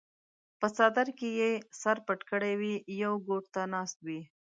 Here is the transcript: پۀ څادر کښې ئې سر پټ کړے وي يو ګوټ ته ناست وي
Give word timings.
پۀ 0.59 0.67
څادر 0.75 1.07
کښې 1.17 1.29
ئې 1.37 1.51
سر 1.81 1.97
پټ 2.05 2.19
کړے 2.29 2.51
وي 2.59 2.75
يو 3.01 3.13
ګوټ 3.27 3.45
ته 3.53 3.61
ناست 3.73 3.97
وي 4.05 4.21